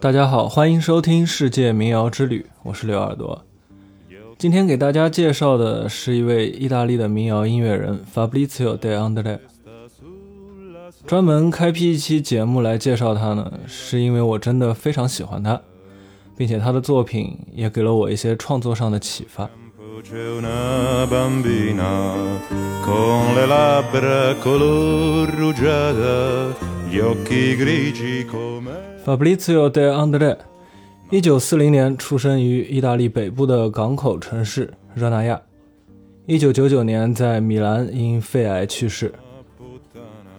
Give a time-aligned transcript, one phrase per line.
[0.00, 3.42] 大家好，欢迎收听《世界民谣之旅》，我是刘耳朵。
[4.36, 9.38] 今天给大家介绍的是一位意大利的民谣音乐人 Fabrizio De André。
[11.06, 15.60] 专门开辟一期节目来介绍他呢，是因为我真的非常喜欢他，
[16.36, 19.48] 并且他的作品也给了我一些创作上的启发。
[29.02, 30.36] Fabrizio De André，
[31.10, 35.40] 一九四零年出生于意大利北部的港口城市热那亚，
[36.26, 39.10] 一九九九年在米兰因肺癌去世。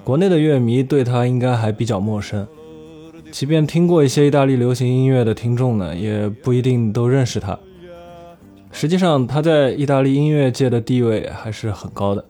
[0.03, 2.45] 国内的乐迷对他应该还比较陌生，
[3.31, 7.57] 即便听过一些意大利流行音乐的听众呢，也不一定都认识他。
[8.75, 12.25] 实际上，他在意大利音乐界的地位还是很高的，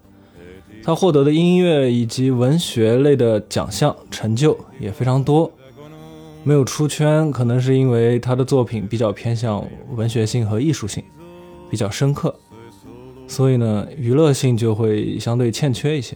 [0.84, 5.52] 他获得的音乐以及文学类的奖项成就也非常多。
[6.44, 9.66] 没有出圈，可能是因为他的作品比较偏向
[9.96, 11.04] 文学性和艺术性，
[11.72, 12.36] 比较深刻，
[13.28, 16.16] 所以呢，娱乐性就会相对欠缺一些。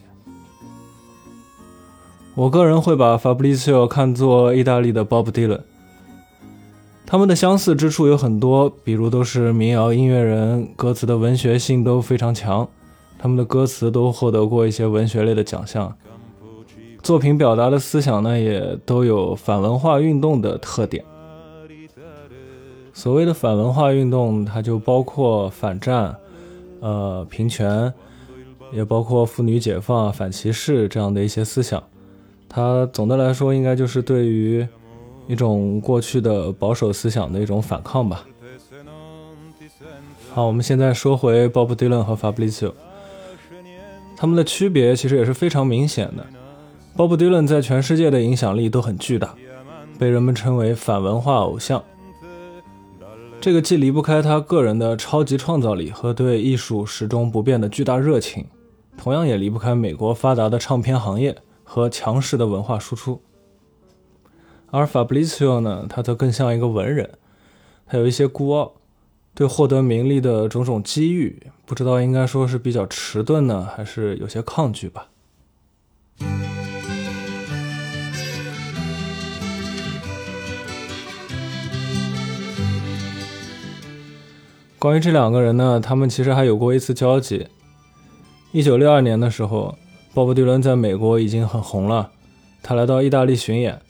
[2.36, 5.62] 我个人会把 Fabrizio 看作意大利的 Bob Dylan，
[7.10, 12.68] 他们的相似之处有很多，比如都是民谣音乐人，歌词的文学性都非常强，
[13.18, 15.92] 他们的歌词都获得过一些文学类的奖项。
[17.02, 21.04] 作品表达的思想呢，也都有反文化运动的特点。
[22.92, 26.14] 所谓的反文化运动，它就包括反战、
[26.78, 27.92] 呃平权，
[28.72, 31.82] 也包括妇女解放、反歧视这样的一些思想。
[32.48, 34.64] 它总的来说，应该就是对于
[35.30, 38.26] 一种过去的保守思想的一种反抗吧。
[40.32, 42.72] 好，我们现在说回 Bob Dylan 和 Fabrizio，
[44.16, 46.26] 他们的区别其实也是非常明显的。
[46.96, 49.36] Bob Dylan 在全世界的影响力都很巨大，
[50.00, 51.80] 被人们称为反文化偶像。
[53.40, 58.44] 这个既离不开他个人的超级创造力和对艺术始终不变的巨大热情，
[58.98, 63.22] 同样也离不开美国发达的唱片行业和强势的文化输出。
[64.72, 67.10] 而 Fabrizio 呢，他则更像一个文人，
[67.86, 68.74] 他有一些孤傲，
[69.34, 75.08] 对获得名利的种种机遇，不知道应该说是比较迟钝呢，还是有些抗拒吧。
[84.78, 87.48] 关于这两个人呢，他们其实还有过一次交集。
[88.52, 89.76] 一九六二年的时候，
[90.14, 92.12] 鲍勃迪伦在美国已经很红了，
[92.62, 93.82] 他来到意大利巡演，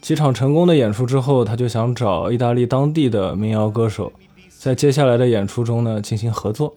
[0.00, 4.12] 几场成功的演出之后，他就想找意大利当地的民谣歌手，
[4.48, 6.74] 在接下来的演出中呢进行合作。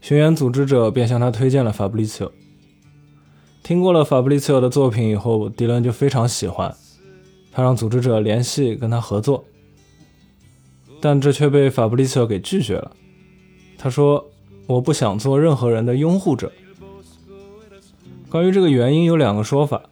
[0.00, 2.30] 巡演组织者便向他推荐了法布里茨。
[3.62, 6.74] 听过了法布里茨的作品以后，迪伦就非常喜欢，
[7.52, 9.44] 他让组织者联系跟他合作。
[11.00, 12.92] 但这却被法布利斯给拒绝了。
[13.78, 14.26] 他说
[14.66, 16.50] ：“我不想做任何人的拥护者。”
[18.28, 19.82] 关于这个原因有两个说法，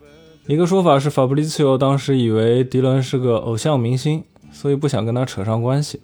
[0.48, 6.00] 一个说法是法布利斯当时以为迪伦是个偶像明星，所以不想跟他扯上关系。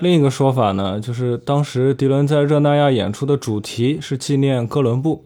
[0.00, 5.24] 另一个说法呢，就是当时迪伦在热那亚演出的主题是纪念哥伦布，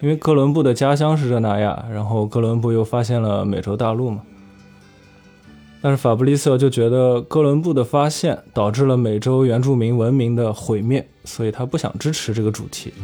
[0.00, 4.22] 因为哥伦布的家乡是热那亚，然后哥伦布又发现了美洲大陆嘛。
[5.82, 12.94] 但是法布利瑟就觉得哥伦布的发现导致了美洲原住民文明的毁灭，所以他不想支持这个主题。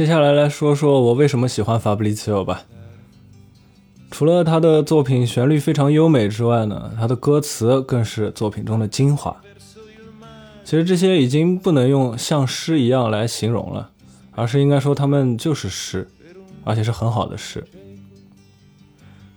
[0.00, 2.62] 接下来来说说我为什么喜欢法布利瑟吧。
[4.10, 9.36] 除了他的作品旋律非常优美之外呢，他的歌词更是作品中的精华。
[10.64, 13.90] 其实这些已经不能用像诗一样来形容了，
[14.30, 16.08] 而是应该说他们就是诗，
[16.64, 17.62] 而且是很好的诗。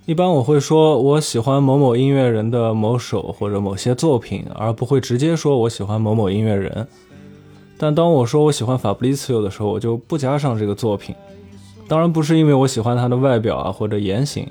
[0.06, 6.88] 一般我会说我喜欢某某音乐人的某首或者某些作品，而不会直接说我喜欢某某音乐人。
[7.84, 11.14] 但当我说我喜欢法布里茨的时候，我就不加上这个作品。
[11.86, 14.50] 当然不是因为我喜欢他的外表啊或者言行。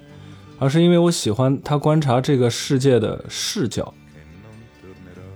[0.58, 3.94] 而是因为我喜欢他观察这个世界的视角。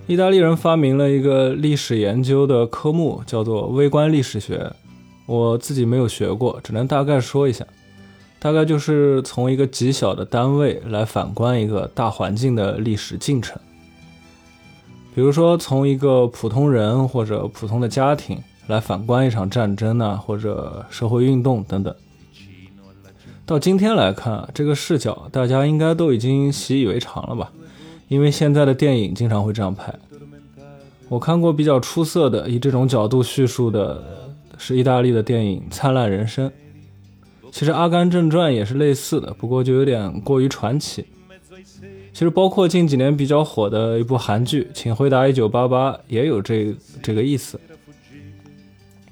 [0.05, 4.71] 意大利人发明了一个历史研究的科目，叫做微观历史学。
[5.25, 7.65] 我自己没有学过，只能大概说一下。
[8.37, 13.59] 大概就是从一个极小的单位来反观一个大环境的历史进程。
[15.17, 18.37] 比如说，从一个普通人或者普通的家庭
[18.67, 21.95] 来反观一场战争呢，或者社会运动等等。
[23.43, 27.51] 到今天来看，这个视角大家应该都已经习以为常了吧？
[28.09, 29.91] 因为现在的电影经常会这样拍。
[31.09, 34.03] 我看过比较出色的以这种角度叙述的
[34.59, 36.47] 是意大利的电影《灿烂人生》。
[37.51, 41.03] 其实《阿甘正传》也是类似的，不过就有点过于传奇。
[42.17, 47.59] 其实包括近几年比较火的一部韩剧《请回答一九八八》也有这这个意思。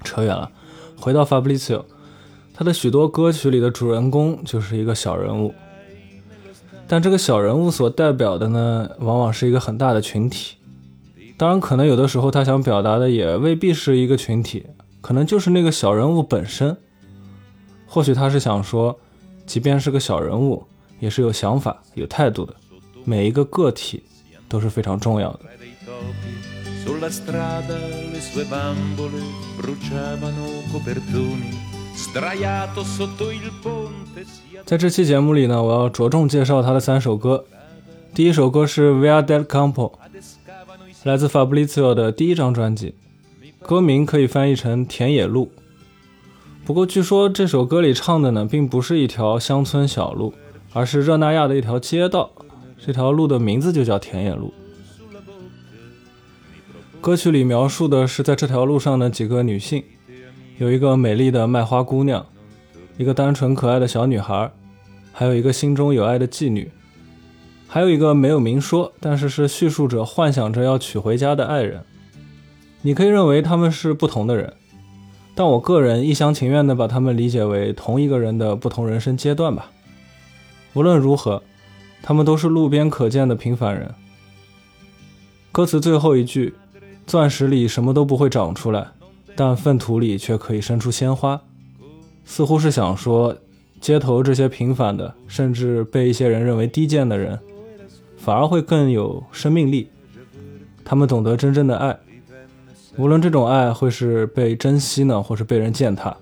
[0.02, 0.50] 扯远了，
[0.98, 1.84] 回到 Fabrizio，
[2.52, 5.54] 他的许多歌曲里的主人公就是一个小人物，
[6.88, 10.56] 但这个小人物所代表的呢，往往是一个很大的群体。
[11.36, 14.66] 当然，可能有的时候他想表达的也未必是一个群体，
[15.00, 16.76] 可能就是那个小人物本身。
[17.86, 18.98] 或许他是想说，
[19.46, 20.64] 即便是个小人物，
[20.98, 22.52] 也是有想法、有态度的。
[23.08, 24.02] 每一个个体
[24.48, 25.40] 都是非常重要的。
[34.64, 37.44] 在这期节目里呢，我要着重介绍他的三首歌。
[38.12, 39.92] 第一首歌是《Via del Campo》，
[41.04, 42.96] 来自 Fabrizio 的第一张专辑，
[43.62, 45.52] 歌名可以翻译成《田野路》。
[46.64, 50.34] 不过据说这首歌里唱的呢，并不是一条乡村小路，
[50.72, 52.32] 而是热那亚的一条街道。
[52.86, 54.54] 这条路的名字就叫田野路。
[57.00, 59.82] 歌曲里描述的是在这条路上的几个女性，
[60.58, 62.24] 有一个美丽的卖花姑娘，
[62.96, 64.52] 一个单纯可爱的小女孩，
[65.12, 66.70] 还有一个心中有爱的妓女，
[67.66, 71.82] 还有一个没有明说，但是是叙述者幻想着要娶回家的爱人。
[72.82, 74.52] 你可以认为他们是不同的人，
[75.34, 79.72] 但我个人一厢情愿地把他们理解为同一个人的不同人生阶段吧。
[80.74, 81.42] 无论如何。
[82.02, 83.94] 他们都是路边可见的平凡人。
[85.52, 86.54] 歌词最后一句
[87.06, 88.88] ：“钻石里什么都不会长出来，
[89.34, 91.40] 但粪土里却可以生出鲜花。”
[92.24, 93.36] 似乎是想说，
[93.80, 97.38] 街头这些平凡的，甚至被一些人认为低贱的人，
[98.16, 99.88] 反而会更有生命力。
[100.84, 101.98] 他们懂得真正的爱，
[102.96, 106.16] 无论这种爱会是被珍惜呢，或是被人践踏，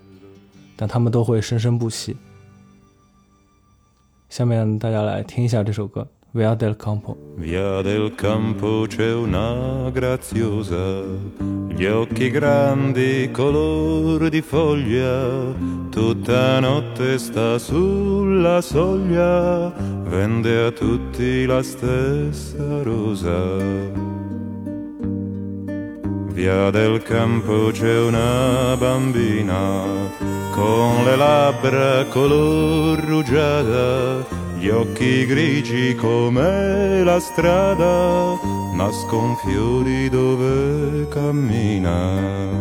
[0.77, 2.17] 但他们都会生生不息。
[4.34, 6.08] 下面大家来听一下这首歌《
[6.40, 11.04] Via del Campo》。Via del campo c'è una graziosa,
[11.70, 15.56] gli occhi grandi color di foglia,
[15.90, 19.74] tutta notte sta sulla soglia,
[20.04, 23.58] vende a tutti la stessa rosa.
[26.34, 29.84] Via del campo c'è una bambina
[30.55, 34.25] con le labbra color rugiada,
[34.57, 38.39] gli occhi grigi come la strada,
[38.77, 42.53] nascon fiori dove cammina.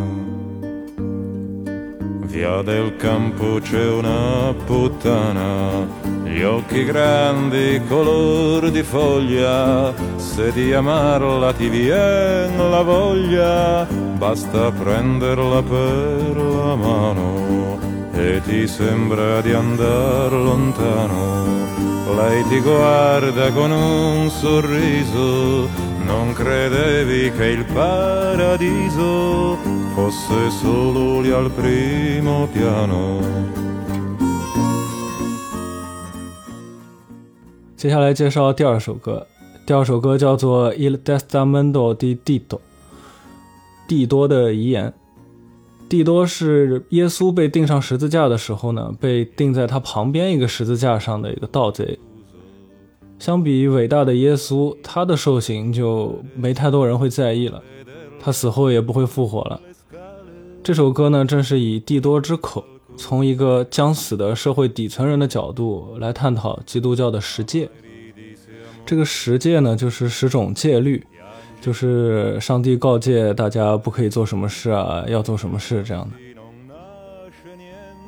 [2.26, 5.86] Via del campo c'è una puttana,
[6.24, 13.86] gli occhi grandi color di foglia, se di amarla ti vien la voglia,
[14.18, 17.53] basta prenderla per la mano
[18.23, 21.45] e ti sembra di andar lontano.
[22.15, 25.67] Lei ti guarda con un sorriso,
[26.05, 29.57] non credevi che il paradiso
[29.93, 33.19] fosse solo lì al primo piano.
[37.75, 39.25] 接下来介绍第二首歌，
[39.65, 42.59] 第二首歌叫做《Il Testamento di Tito》，
[43.87, 44.93] 蒂多的遗言。
[45.88, 51.98] 蒂多是耶稣被钉上十字架的时候呢，被钉在他旁边一个十字架上的一个盗贼。
[53.18, 57.62] 相比伟大的耶稣，他的受刑就没太多人会在意了，
[58.18, 59.60] 他死后也不会复活了。
[60.62, 62.64] 这首歌呢，正是以蒂多之口，
[62.96, 67.68] 从一个将死的社会底层人的角度来探讨基督教的十诫。
[68.84, 71.06] 这个十诫呢，就是十种戒律。
[71.64, 76.14] 就是上帝告诫大家不可以做什么事啊，要做什么事这样的。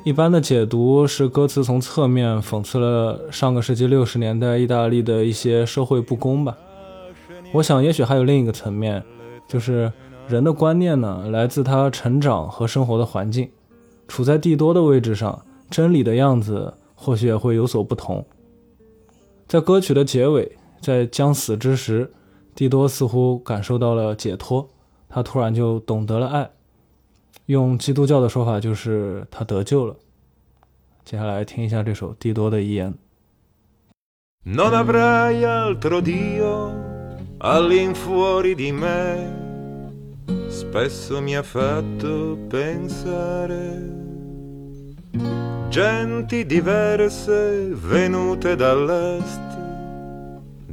[0.03, 6.55] 一般的解读是歌词从侧面讽刺了上个世纪六十年代意大利的一些社会不公吧。
[7.51, 9.03] 我想也许还有另一个层面，
[9.47, 9.91] 就是
[10.27, 13.49] 人的观念呢来自他成长和生活的环境，
[14.07, 18.23] 处在地多的位置上，真理的样子或许也会有所不同。
[19.47, 22.11] 在歌曲的结尾，在将死之时。
[22.57, 24.67] 蒂多似乎感受到了解脱，
[25.07, 26.49] 他突然就懂得了爱。
[27.45, 29.95] 用基督教的说法，就是他得救了。
[31.05, 32.95] 接下来听一下这首蒂多的遗言。
[34.43, 36.73] Non avrai altro Dio
[37.37, 43.87] all'infuori di me, spesso mi ha fatto pensare.
[45.69, 49.46] Genti diverse venute dall'est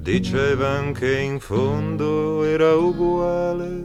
[0.04, 3.84] dicevano che in fondo era uguale,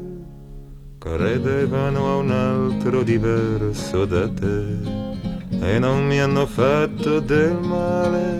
[0.97, 4.65] credevano a un altro diverso da te
[5.61, 8.37] e non mi hanno fatto del male,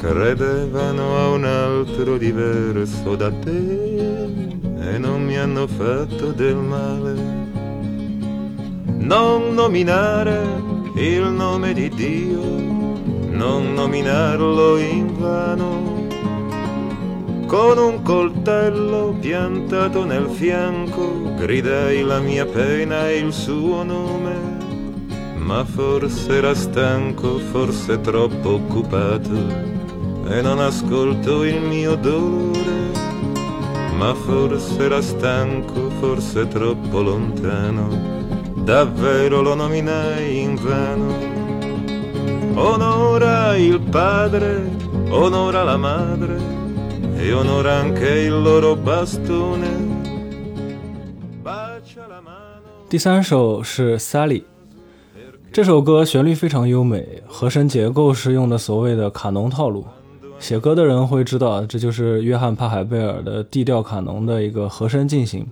[0.00, 4.40] credevano a un altro diverso da te
[4.80, 7.14] e non mi hanno fatto del male.
[8.98, 10.42] Non nominare
[10.96, 12.42] il nome di Dio,
[13.30, 15.91] non nominarlo in vano
[17.52, 24.34] con un coltello piantato nel fianco, gridai la mia pena e il suo nome,
[25.36, 29.36] ma forse era stanco, forse troppo occupato,
[30.30, 32.90] e non ascolto il mio dolore,
[33.98, 37.86] ma forse era stanco, forse troppo lontano,
[38.54, 41.14] davvero lo nominai in vano.
[42.54, 44.70] Onora il padre,
[45.10, 46.60] onora la madre,
[47.24, 49.68] e onora anche il loro bastone.
[52.88, 54.42] 第三首是 Sally，
[55.52, 59.86] 这首歌旋律非常优美，和声结构是用的所谓的卡农套路。
[60.40, 65.46] 写歌的人会知道，这就是约翰帕海贝尔的 D 调卡农的一个和声进行。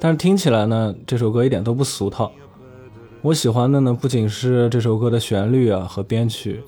[0.00, 2.32] 但是听起来呢，这首歌一点都不俗套。
[3.20, 6.62] 我喜欢的呢，不仅是这首歌的旋律啊和编曲。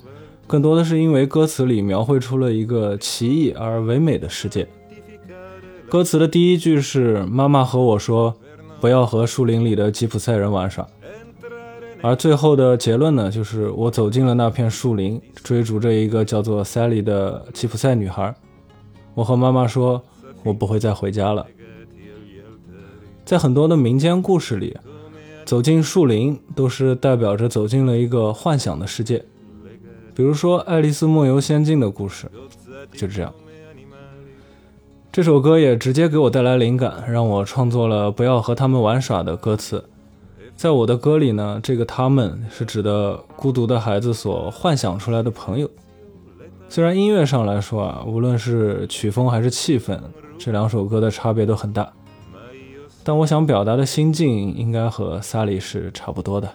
[0.51, 4.67] 更多的是因为歌词里描绘出了一个奇异而唯美的世界。
[5.89, 8.35] 歌词的第一句是“妈妈和我说，
[8.81, 10.85] 不要和树林里的吉普赛人玩耍”，
[12.03, 18.35] 而最后的结论呢，就是我走进了那片树林，追逐着一个叫做 Sally 的吉普赛女孩。
[19.13, 20.03] 我和妈妈说，
[20.43, 21.47] 我不会再回家了。
[23.23, 24.77] 在很多的民间故事里，
[25.45, 29.23] 走进树林都是代表着走进了一个幻想的世界。
[30.13, 32.29] 比如说《爱丽丝梦游仙境》的故事，
[32.93, 33.33] 就这样。
[35.11, 39.83] 这首歌也直接给我带来灵感，让我创作了“不要和他们玩耍”的歌词。
[40.55, 45.69] 在我的歌里呢，这个“他们”是指的孤独的孩子所幻想出来的朋友。
[46.69, 49.99] 虽然音乐上来说啊，无论是曲风还是气氛，
[50.37, 51.91] 这两首歌的差别都很大，
[53.03, 56.49] 但我想表达的心境应该和 Sally 是差不多的。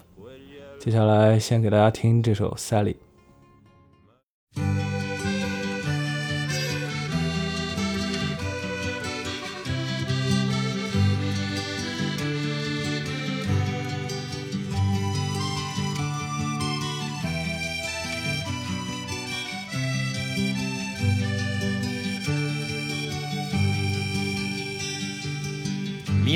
[0.79, 2.95] 接下来先给大家听这首《Sally》。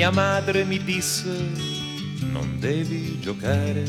[0.01, 1.29] Mia madre mi disse
[2.31, 3.83] non devi giocare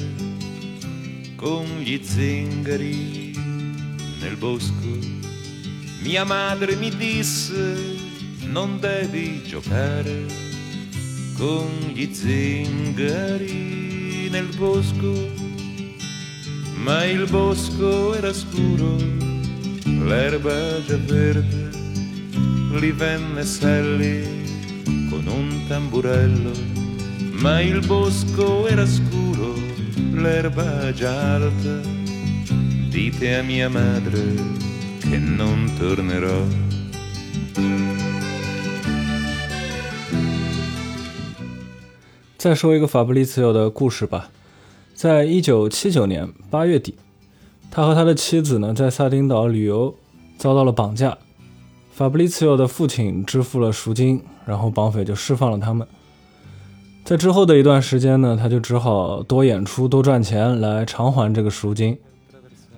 [1.37, 3.33] con gli zingari
[4.21, 4.99] nel bosco.
[6.03, 7.97] Mia madre mi disse
[8.41, 10.27] non devi giocare
[11.39, 15.31] con gli zingari nel bosco.
[16.75, 18.99] Ma il bosco era scuro,
[19.87, 21.71] l'erba già verde,
[22.79, 24.42] li venne Sally
[25.13, 26.53] con un tamburello,
[27.33, 29.53] ma il bosco era scuro,
[30.15, 31.81] l'erba già alta.
[32.89, 34.35] Dite a mia madre
[35.01, 36.47] che non tornerò.
[42.39, 44.31] 再说一个法布利茨尤的故事吧。
[44.95, 46.95] 在一九七九年八月底，
[47.71, 49.95] 他和他的妻子呢在萨丁岛旅游，
[50.39, 51.19] 遭到了绑架。
[51.93, 55.87] 法布利茨尤的父亲支付了赎金，然后绑匪就释放了他们。
[57.05, 61.99] 在之后的一段时间呢，他就只好多演出、多赚钱来偿还这个赎金，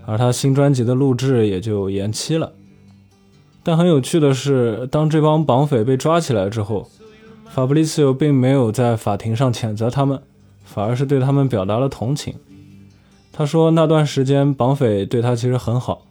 [0.06, 2.52] 而他新专辑的录制也就延期了。
[3.62, 6.88] 但很有趣的是，当这帮绑匪被抓起来之后，
[7.50, 10.21] 法布利茨尤并没有在法庭上谴责他们，
[10.64, 12.35] 反而是对他们表达了同情。
[13.33, 16.02] 他说那段时间绑匪对他其实很好。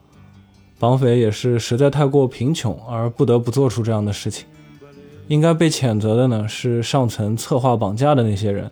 [0.78, 4.46] 绑匪也是实在太过贫穷而不得不做出这样的事情，
[5.28, 8.70] 应该被谴责的呢是上层策划绑架的那些人，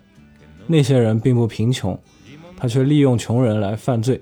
[0.66, 1.98] 那些人并不贫穷，
[2.56, 4.20] 他却利用穷人来犯罪。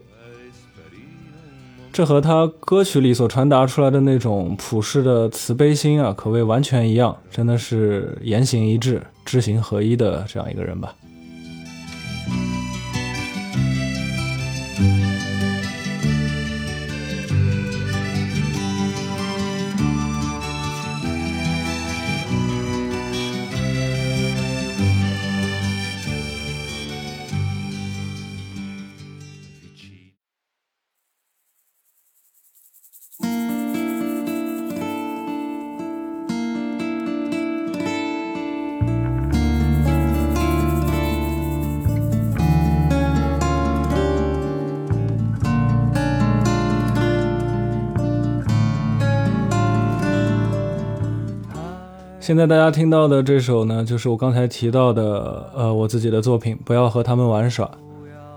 [1.92, 10.94] 这和他歌曲里所传达出来的那种普世的慈悲心啊，可谓完全一样，真的是言行一致、知行合一的这样一个人吧。
[52.30, 57.66] 现在大家听到的这首呢，就是我刚才提到的，呃，我自己的作品《不要和他们玩耍》。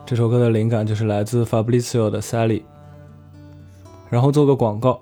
[0.03, 2.63] 这首歌的灵感就是来自 Fabrizio 的 Sally。
[4.09, 4.99] 然后做个广告，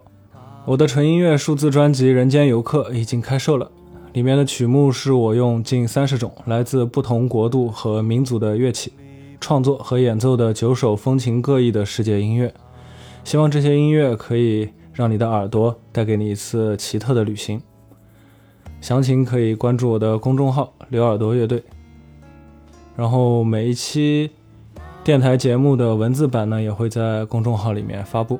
[0.65, 3.71] 我的纯音乐数字专辑《人间游客》已经开售了，
[4.11, 8.91] 里面的曲目是我用近三十种来自不同国度和民族的乐器
[9.39, 12.53] 创作和演奏的九首风情各异的世界音乐。
[13.23, 17.61] 希望这些音乐可以让你的耳朵带给你一次奇特的旅行。
[18.81, 21.63] 详情可以关注我的公众号“刘耳朵乐队”。
[22.97, 24.31] 然后每一期
[25.03, 28.39] 电台节目的文字版呢，也会在公众号里面发布。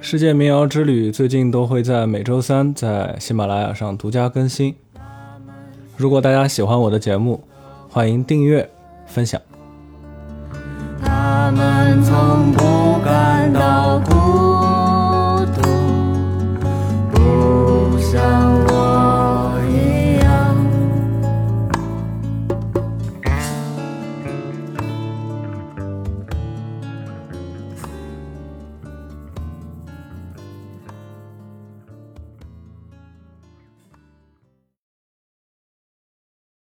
[0.00, 4.74] 世界民谣之旅最近都会在每周三在喜马拉雅上独家更新。
[5.96, 7.44] 如果大家喜欢我的节目，
[7.88, 8.68] 欢迎订阅、
[9.06, 9.40] 分享。
[11.02, 12.59] 他们从不。